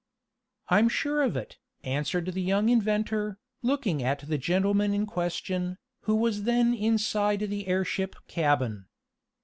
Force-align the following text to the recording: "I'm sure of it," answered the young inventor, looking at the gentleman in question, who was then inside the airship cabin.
"I'm 0.69 0.89
sure 0.89 1.21
of 1.21 1.37
it," 1.37 1.59
answered 1.83 2.25
the 2.25 2.41
young 2.41 2.69
inventor, 2.69 3.37
looking 3.61 4.01
at 4.01 4.17
the 4.27 4.39
gentleman 4.39 4.95
in 4.95 5.05
question, 5.05 5.77
who 6.05 6.15
was 6.15 6.41
then 6.45 6.73
inside 6.73 7.41
the 7.41 7.67
airship 7.67 8.15
cabin. 8.27 8.87